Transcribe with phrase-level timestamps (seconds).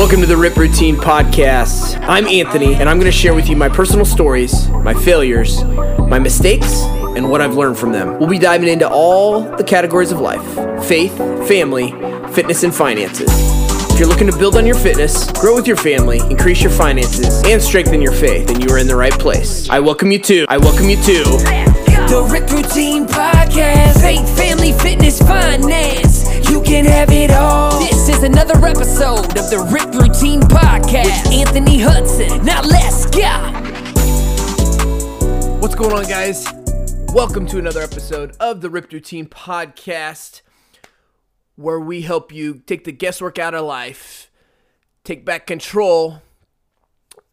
[0.00, 2.00] Welcome to the Ripped Routine Podcast.
[2.08, 6.18] I'm Anthony, and I'm going to share with you my personal stories, my failures, my
[6.18, 6.72] mistakes,
[7.14, 8.18] and what I've learned from them.
[8.18, 10.42] We'll be diving into all the categories of life
[10.88, 11.14] faith,
[11.46, 11.90] family,
[12.32, 13.28] fitness, and finances.
[13.92, 17.42] If you're looking to build on your fitness, grow with your family, increase your finances,
[17.44, 19.68] and strengthen your faith, then you are in the right place.
[19.68, 20.46] I welcome you to.
[20.48, 21.24] I welcome you to.
[22.08, 24.00] The Ripped Routine Podcast.
[24.00, 25.09] Faith, family, fitness,
[28.52, 32.44] another episode of the Ripped Routine Podcast with Anthony Hudson.
[32.44, 33.28] Now let's go.
[35.60, 36.44] What's going on, guys?
[37.14, 40.40] Welcome to another episode of the Ripped Routine Podcast,
[41.54, 44.32] where we help you take the guesswork out of life,
[45.04, 46.20] take back control,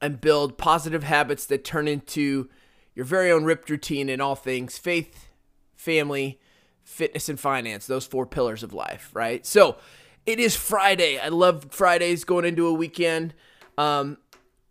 [0.00, 2.48] and build positive habits that turn into
[2.96, 5.28] your very own ripped routine in all things faith,
[5.76, 6.40] family,
[6.82, 7.86] fitness, and finance.
[7.86, 9.46] Those four pillars of life, right?
[9.46, 9.76] So
[10.26, 11.18] it is Friday.
[11.18, 13.34] I love Fridays going into a weekend.
[13.76, 14.18] Um,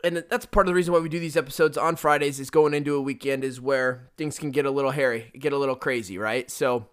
[0.03, 2.73] and that's part of the reason why we do these episodes on Fridays is going
[2.73, 6.17] into a weekend is where things can get a little hairy, get a little crazy,
[6.17, 6.51] right?
[6.51, 6.87] So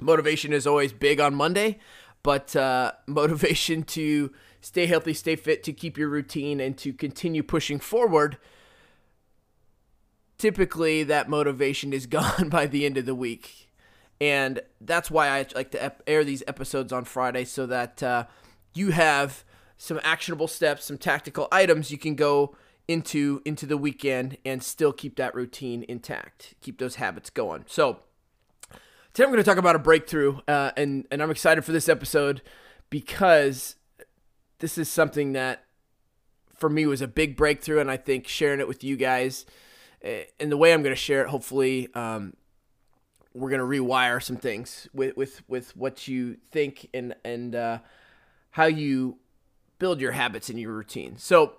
[0.00, 1.78] motivation is always big on Monday,
[2.22, 7.42] but uh, motivation to stay healthy, stay fit, to keep your routine, and to continue
[7.42, 8.36] pushing forward.
[10.36, 13.69] Typically, that motivation is gone by the end of the week,
[14.20, 18.24] and that's why I like to ep- air these episodes on Friday so that uh,
[18.74, 19.44] you have
[19.78, 22.54] some actionable steps, some tactical items you can go
[22.86, 27.64] into into the weekend and still keep that routine intact, keep those habits going.
[27.66, 28.00] So
[29.14, 31.88] today I'm going to talk about a breakthrough, uh, and and I'm excited for this
[31.88, 32.42] episode
[32.90, 33.76] because
[34.58, 35.64] this is something that
[36.54, 39.46] for me was a big breakthrough, and I think sharing it with you guys
[40.02, 41.88] eh, and the way I'm going to share it, hopefully.
[41.94, 42.34] Um,
[43.34, 47.78] we're gonna rewire some things with, with, with what you think and and uh,
[48.50, 49.18] how you
[49.78, 51.16] build your habits and your routine.
[51.16, 51.54] So,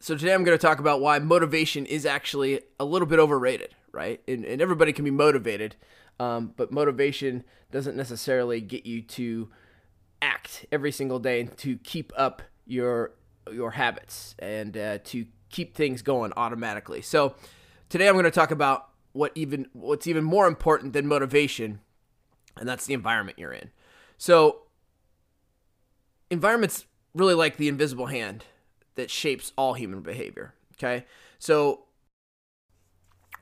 [0.00, 4.20] so today I'm to talk about why motivation is actually a little bit overrated, right?
[4.26, 5.76] And, and everybody can be motivated,
[6.18, 9.50] um, but motivation doesn't necessarily get you to
[10.22, 13.12] act every single day and to keep up your
[13.52, 17.00] your habits and uh, to keep things going automatically.
[17.00, 17.34] So
[17.88, 21.80] today I'm going to talk about what even what's even more important than motivation,
[22.56, 23.70] and that's the environment you're in.
[24.16, 24.60] So
[26.30, 28.44] environment's really like the invisible hand
[28.94, 30.54] that shapes all human behavior.
[30.74, 31.04] Okay.
[31.40, 31.86] So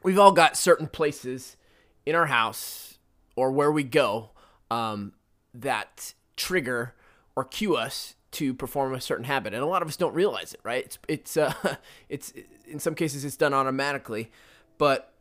[0.02, 1.58] we've all got certain places
[2.06, 2.96] in our house
[3.36, 4.30] or where we go
[4.70, 5.12] um,
[5.52, 6.94] that trigger
[7.36, 10.54] or cue us to perform a certain habit, and a lot of us don't realize
[10.54, 10.60] it.
[10.62, 10.86] Right?
[10.86, 11.52] It's it's uh,
[12.08, 12.32] it's
[12.66, 14.30] in some cases it's done automatically,
[14.78, 15.12] but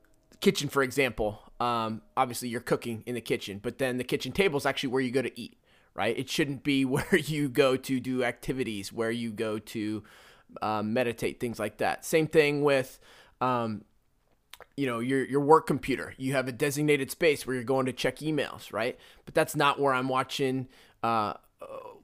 [0.45, 4.57] kitchen, for example, um, obviously you're cooking in the kitchen, but then the kitchen table
[4.57, 5.57] is actually where you go to eat
[5.95, 6.19] right?
[6.19, 10.03] It shouldn't be where you go to do activities, where you go to
[10.61, 12.05] um, meditate, things like that.
[12.05, 12.99] Same thing with,
[13.41, 13.85] um,
[14.77, 16.13] you know, your your work computer.
[16.17, 18.99] You have a designated space where you're going to check emails, right?
[19.23, 20.67] But that's not where I'm watching.
[21.01, 21.33] Uh,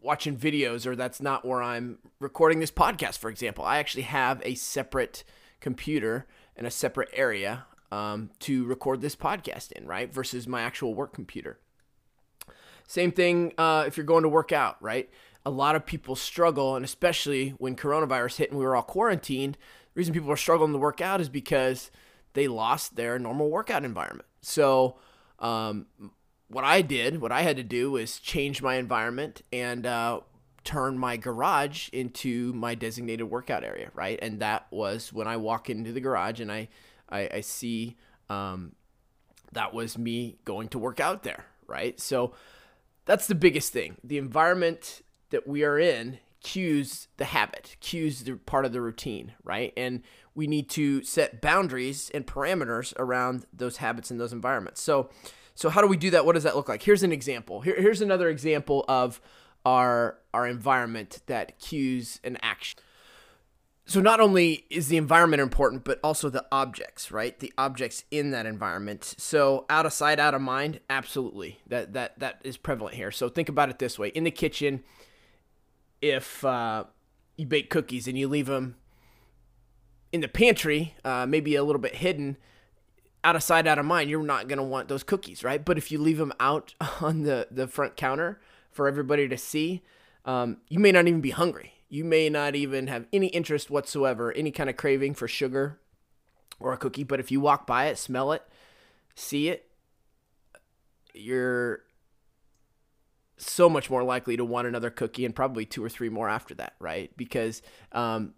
[0.01, 4.41] watching videos or that's not where I'm recording this podcast for example I actually have
[4.43, 5.23] a separate
[5.59, 6.25] computer
[6.55, 11.13] and a separate area um, to record this podcast in right versus my actual work
[11.13, 11.59] computer
[12.91, 15.09] same thing uh, if you're going to work out, right?
[15.45, 19.55] A lot of people struggle, and especially when coronavirus hit and we were all quarantined,
[19.55, 21.89] the reason people are struggling to work out is because
[22.33, 24.27] they lost their normal workout environment.
[24.41, 24.97] So,
[25.39, 25.85] um,
[26.49, 30.19] what I did, what I had to do was change my environment and uh,
[30.65, 34.19] turn my garage into my designated workout area, right?
[34.21, 36.67] And that was when I walk into the garage and I,
[37.11, 37.97] I, I see
[38.29, 38.73] um,
[39.51, 41.99] that was me going to work out there, right?
[41.99, 42.33] So,
[43.05, 43.97] that's the biggest thing.
[44.03, 45.01] The environment
[45.31, 49.73] that we are in cues the habit, cues the part of the routine, right?
[49.77, 50.03] And
[50.35, 54.81] we need to set boundaries and parameters around those habits and those environments.
[54.81, 55.09] So,
[55.55, 56.25] so how do we do that?
[56.25, 56.83] What does that look like?
[56.83, 57.61] Here's an example.
[57.61, 59.21] Here, here's another example of
[59.65, 62.79] our our environment that cues an action.
[63.91, 67.37] So not only is the environment important, but also the objects, right?
[67.37, 69.15] The objects in that environment.
[69.17, 71.59] So out of sight, out of mind, absolutely.
[71.67, 73.11] That that that is prevalent here.
[73.11, 74.85] So think about it this way: in the kitchen,
[76.01, 76.85] if uh,
[77.35, 78.77] you bake cookies and you leave them
[80.13, 82.37] in the pantry, uh, maybe a little bit hidden,
[83.25, 85.65] out of sight, out of mind, you're not gonna want those cookies, right?
[85.65, 88.39] But if you leave them out on the the front counter
[88.71, 89.81] for everybody to see,
[90.23, 94.31] um, you may not even be hungry you may not even have any interest whatsoever,
[94.31, 95.77] any kind of craving for sugar
[96.57, 98.41] or a cookie, but if you walk by it, smell it,
[99.13, 99.69] see it,
[101.13, 101.81] you're
[103.35, 106.55] so much more likely to want another cookie and probably two or three more after
[106.55, 107.11] that, right?
[107.17, 107.61] Because
[107.91, 108.35] um,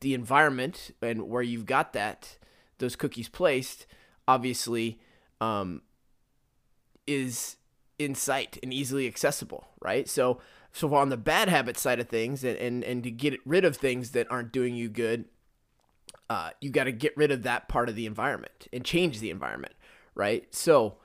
[0.00, 2.38] the environment and where you've got that
[2.78, 3.86] those cookies placed
[4.26, 4.98] obviously
[5.42, 5.82] um,
[7.06, 7.56] is
[7.98, 10.08] in sight and easily accessible, right?
[10.08, 10.40] So
[10.72, 13.76] so on the bad habit side of things and, and, and to get rid of
[13.76, 15.26] things that aren't doing you good,
[16.30, 19.30] uh, you got to get rid of that part of the environment and change the
[19.30, 19.74] environment,
[20.14, 20.52] right?
[20.54, 20.96] So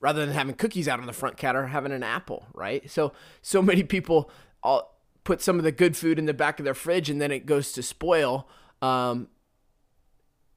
[0.00, 2.90] rather than having cookies out on the front counter, having an apple, right?
[2.90, 4.30] So so many people
[4.62, 7.30] all put some of the good food in the back of their fridge and then
[7.30, 8.48] it goes to spoil
[8.82, 9.28] um,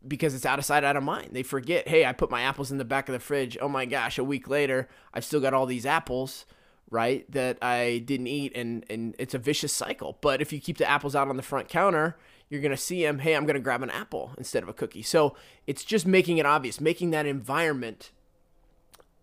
[0.07, 1.29] because it's out of sight, out of mind.
[1.33, 3.57] They forget, hey, I put my apples in the back of the fridge.
[3.61, 6.45] Oh my gosh, a week later, I've still got all these apples,
[6.89, 10.17] right, that I didn't eat, and and it's a vicious cycle.
[10.21, 12.17] But if you keep the apples out on the front counter,
[12.49, 13.19] you're gonna see them.
[13.19, 15.01] Hey, I'm gonna grab an apple instead of a cookie.
[15.01, 15.35] So
[15.67, 18.11] it's just making it obvious, making that environment,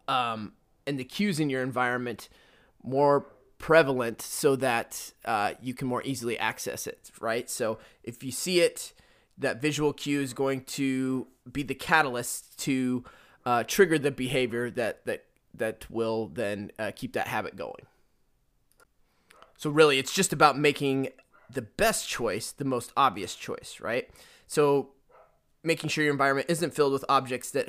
[0.08, 0.52] um,
[0.86, 2.28] and the cues in your environment
[2.82, 3.26] more
[3.58, 7.48] prevalent, so that uh, you can more easily access it, right?
[7.50, 8.92] So if you see it
[9.40, 13.04] that visual cue is going to be the catalyst to
[13.44, 15.24] uh, trigger the behavior that that
[15.55, 17.87] that will then uh, keep that habit going.
[19.56, 21.08] So really, it's just about making
[21.52, 24.08] the best choice the most obvious choice, right?
[24.47, 24.91] So
[25.62, 27.69] making sure your environment isn't filled with objects that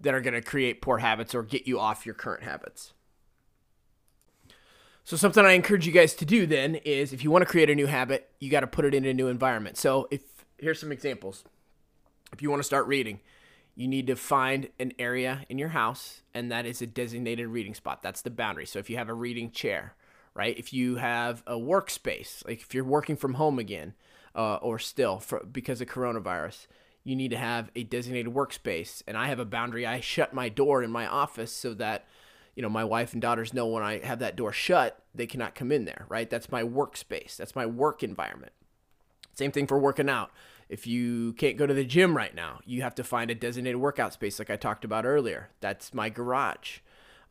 [0.00, 2.94] that are going to create poor habits or get you off your current habits.
[5.04, 7.68] So something I encourage you guys to do then is if you want to create
[7.68, 9.76] a new habit, you got to put it in a new environment.
[9.76, 10.22] So if
[10.60, 11.44] here's some examples.
[12.32, 13.20] If you want to start reading,
[13.74, 17.74] you need to find an area in your house, and that is a designated reading
[17.74, 18.02] spot.
[18.02, 18.66] That's the boundary.
[18.66, 19.94] So if you have a reading chair,
[20.34, 20.58] right?
[20.58, 23.94] If you have a workspace, like if you're working from home again,
[24.34, 26.66] uh, or still for, because of coronavirus,
[27.04, 29.02] you need to have a designated workspace.
[29.06, 29.86] And I have a boundary.
[29.86, 32.06] I shut my door in my office so that
[32.54, 35.54] you know my wife and daughters know when I have that door shut, they cannot
[35.54, 36.06] come in there.
[36.08, 36.28] Right?
[36.28, 37.36] That's my workspace.
[37.36, 38.52] That's my work environment.
[39.32, 40.30] Same thing for working out.
[40.70, 43.80] If you can't go to the gym right now, you have to find a designated
[43.80, 45.50] workout space, like I talked about earlier.
[45.60, 46.78] That's my garage.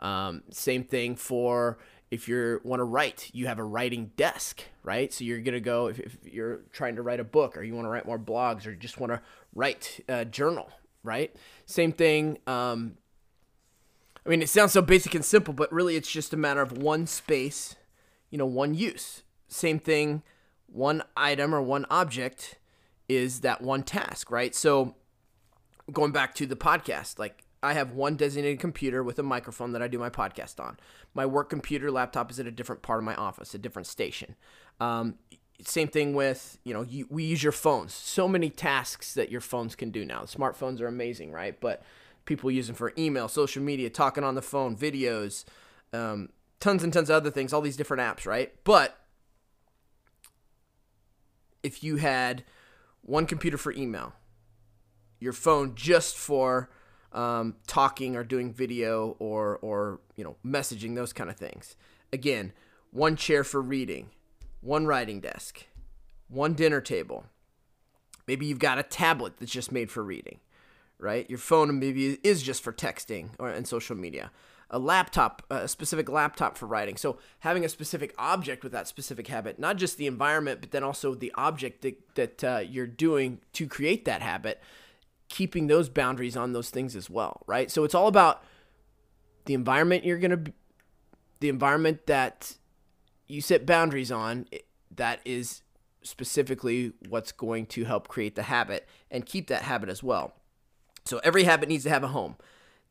[0.02, 1.78] Um, same thing for
[2.12, 5.14] if you want to write, you have a writing desk, right?
[5.14, 7.86] So you're gonna go if, if, you're trying to write a book, or you want
[7.86, 9.22] to write more blogs, or you just want to
[9.56, 10.70] write a journal,
[11.04, 11.34] right?
[11.66, 12.40] Same thing.
[12.46, 12.98] Um,
[14.26, 16.78] I mean, it sounds so basic and simple, but really, it's just a matter of
[16.78, 17.78] one space,
[18.30, 19.24] you know, one use.
[19.48, 20.24] Same thing
[20.72, 22.56] one item or one object
[23.10, 24.56] is that one task, right?
[24.56, 24.96] So
[25.92, 29.82] going back to the podcast, like I have one designated computer with a microphone that
[29.82, 30.78] I do my podcast on.
[31.14, 34.36] My work computer laptop is at a different part of my office, a different station.
[34.80, 35.16] Um,
[35.62, 37.94] same thing with you know you, we use your phones.
[37.94, 40.22] So many tasks that your phones can do now.
[40.22, 41.60] Smartphones are amazing, right?
[41.60, 41.84] But
[42.26, 45.44] people use them for email, social media, talking on the phone, videos,
[45.92, 46.30] um,
[46.60, 47.52] tons and tons of other things.
[47.52, 48.54] All these different apps, right?
[48.64, 48.98] But
[51.62, 52.44] if you had
[53.02, 54.14] one computer for email,
[55.20, 56.70] your phone just for
[57.12, 61.76] um, talking or doing video or or you know messaging those kind of things.
[62.14, 62.54] Again,
[62.92, 64.10] one chair for reading,
[64.62, 65.66] one writing desk,
[66.28, 67.26] one dinner table.
[68.28, 70.40] Maybe you've got a tablet that's just made for reading,
[71.00, 71.28] right?
[71.30, 74.32] Your phone maybe is just for texting or and social media
[74.72, 76.96] a laptop, a specific laptop for writing.
[76.96, 80.84] So having a specific object with that specific habit, not just the environment, but then
[80.84, 84.62] also the object that, that uh, you're doing to create that habit,
[85.28, 87.72] keeping those boundaries on those things as well, right?
[87.72, 88.44] So it's all about
[89.46, 90.54] the environment you're going to,
[91.40, 92.56] the environment that
[93.28, 94.46] you set boundaries on,
[94.96, 95.62] that is
[96.04, 100.34] specifically what's going to help create the habit and keep that habit as well.
[101.06, 102.36] So every habit needs to have a home.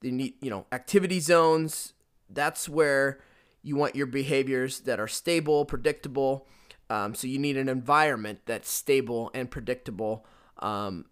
[0.00, 1.95] They need, you know, activity zones.
[2.31, 3.19] That's where
[3.62, 6.47] you want your behaviors that are stable, predictable.
[6.90, 10.25] Um, so you need an environment that's stable and predictable,
[10.61, 11.07] um,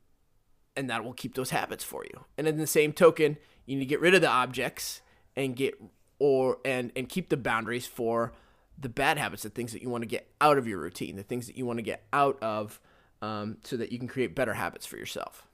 [0.76, 2.24] and that will keep those habits for you.
[2.38, 5.02] And in the same token, you need to get rid of the objects
[5.34, 5.74] and get
[6.18, 8.32] or and and keep the boundaries for
[8.78, 11.22] the bad habits, the things that you want to get out of your routine, the
[11.22, 12.80] things that you want to get out of,
[13.22, 15.45] um, so that you can create better habits for yourself.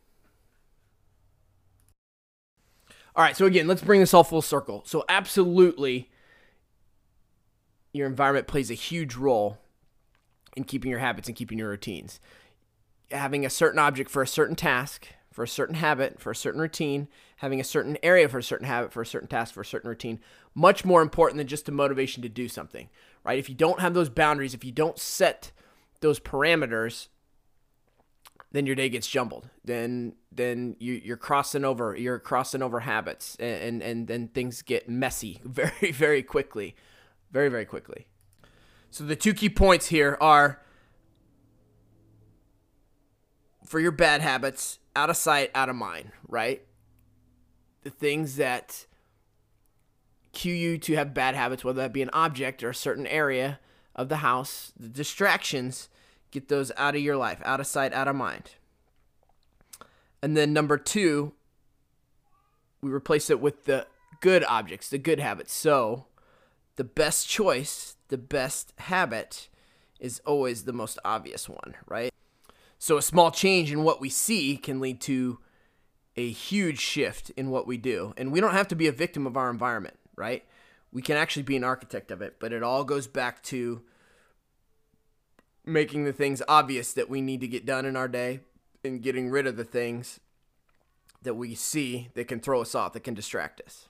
[3.14, 4.82] All right, so again, let's bring this all full circle.
[4.86, 6.10] So, absolutely,
[7.92, 9.58] your environment plays a huge role
[10.56, 12.20] in keeping your habits and keeping your routines.
[13.10, 16.60] Having a certain object for a certain task, for a certain habit, for a certain
[16.60, 19.66] routine, having a certain area for a certain habit, for a certain task, for a
[19.66, 20.20] certain routine,
[20.54, 22.88] much more important than just the motivation to do something,
[23.24, 23.38] right?
[23.38, 25.52] If you don't have those boundaries, if you don't set
[26.00, 27.08] those parameters,
[28.52, 29.48] then your day gets jumbled.
[29.64, 34.62] Then then you, you're crossing over you're crossing over habits, and, and and then things
[34.62, 36.76] get messy very very quickly,
[37.30, 38.06] very very quickly.
[38.90, 40.60] So the two key points here are
[43.64, 46.62] for your bad habits, out of sight, out of mind, right?
[47.84, 48.86] The things that
[50.32, 53.60] cue you to have bad habits, whether that be an object or a certain area
[53.96, 55.88] of the house, the distractions,
[56.32, 58.50] get those out of your life, out of sight, out of mind.
[60.20, 61.32] And then number two,
[62.80, 63.86] we replace it with the
[64.20, 65.52] good objects, the good habits.
[65.52, 66.06] So
[66.76, 69.48] the best choice, the best habit
[70.00, 72.12] is always the most obvious one, right?
[72.78, 75.38] So a small change in what we see can lead to
[76.16, 78.12] a huge shift in what we do.
[78.16, 80.44] And we don't have to be a victim of our environment, right?
[80.92, 83.82] We can actually be an architect of it, but it all goes back to
[85.64, 88.40] making the things obvious that we need to get done in our day
[88.84, 90.20] and getting rid of the things
[91.22, 93.88] that we see that can throw us off, that can distract us.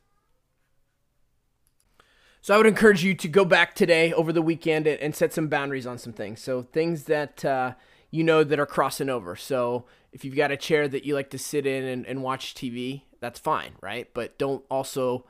[2.43, 5.47] So I would encourage you to go back today over the weekend and, set some
[5.47, 6.41] boundaries on some things.
[6.43, 7.75] So things that uh,
[8.11, 9.37] you know that are crossing over.
[9.37, 12.55] So if you've got a chair that you like to sit in and, and watch
[12.55, 14.09] TV, that's fine, right?
[14.13, 15.25] But don't also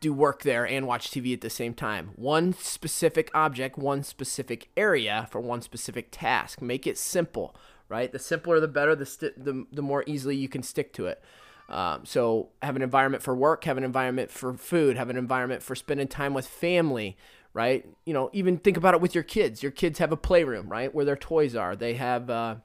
[0.00, 2.10] do work there and watch TV at the same time.
[2.16, 6.62] One specific object, one specific area for one specific task.
[6.62, 7.54] Make it simple,
[7.88, 8.10] right?
[8.10, 9.04] The simpler the better, the,
[9.36, 11.22] the, the more easily you can stick to it.
[11.68, 15.62] Um, so have an environment for work, have an environment for food, have an environment
[15.62, 17.16] for spending time with family,
[17.52, 17.86] right?
[18.04, 19.62] You know, even think about it with your kids.
[19.62, 21.76] Your kids have a playroom, right, where their toys are.
[21.76, 22.56] They have uh,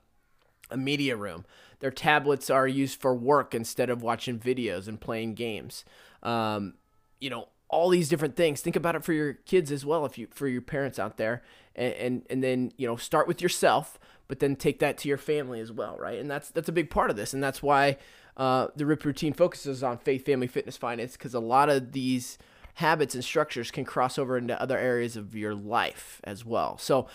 [0.71, 1.45] a media room.
[1.81, 5.85] Their tablets are used for work instead of watching videos and playing games.
[6.23, 6.75] Um,
[7.19, 8.61] you know, all these different things.
[8.61, 11.43] Think about it for your kids as well, if you for your parents out there,
[11.75, 15.17] and and, and then you know start with yourself, but then take that to your
[15.17, 16.19] family as well, right?
[16.19, 17.97] And that's that's a big part of this, and that's why
[18.37, 22.37] uh, the Ripped routine focuses on faith, family, fitness, finance, because a lot of these
[22.75, 26.77] habits and structures can cross over into other areas of your life as well.
[26.77, 27.07] So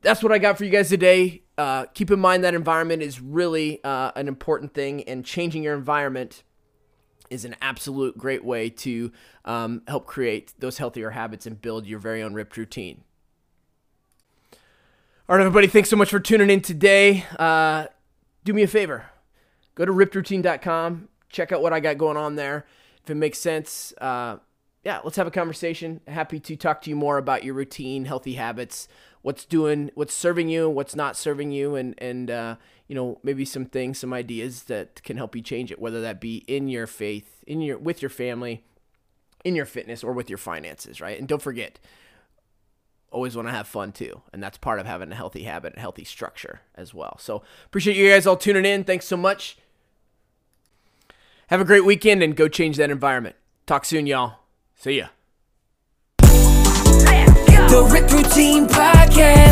[0.00, 1.42] that's what I got for you guys today.
[1.58, 5.74] Uh, keep in mind that environment is really uh, an important thing, and changing your
[5.74, 6.42] environment
[7.30, 9.12] is an absolute great way to
[9.44, 13.02] um, help create those healthier habits and build your very own ripped routine.
[15.28, 17.24] All right, everybody, thanks so much for tuning in today.
[17.38, 17.86] Uh,
[18.44, 19.06] do me a favor
[19.76, 22.66] go to rippedroutine.com, check out what I got going on there.
[23.04, 24.38] If it makes sense, uh,
[24.84, 26.00] yeah, let's have a conversation.
[26.08, 28.88] Happy to talk to you more about your routine, healthy habits,
[29.22, 32.56] what's doing, what's serving you, what's not serving you, and and uh,
[32.88, 36.20] you know maybe some things, some ideas that can help you change it, whether that
[36.20, 38.64] be in your faith, in your with your family,
[39.44, 41.18] in your fitness, or with your finances, right?
[41.18, 41.78] And don't forget,
[43.10, 45.80] always want to have fun too, and that's part of having a healthy habit, a
[45.80, 47.16] healthy structure as well.
[47.20, 48.84] So appreciate you guys all tuning in.
[48.84, 49.58] Thanks so much.
[51.48, 53.36] Have a great weekend and go change that environment.
[53.66, 54.40] Talk soon, y'all.
[54.74, 55.08] See ya.
[57.68, 59.45] The Ripped Routine Podcast.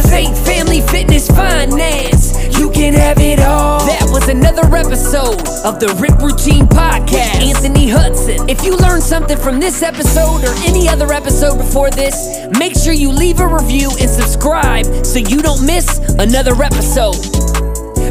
[3.04, 3.84] Have it all.
[3.86, 7.42] That was another episode of the Ripped Routine Podcast.
[7.42, 8.48] Anthony Hudson.
[8.48, 12.94] If you learned something from this episode or any other episode before this, make sure
[12.94, 17.20] you leave a review and subscribe so you don't miss another episode.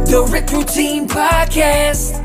[0.06, 2.23] The Ripped Routine Podcast.